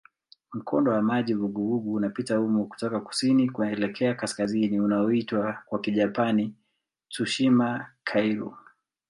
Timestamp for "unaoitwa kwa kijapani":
4.79-6.53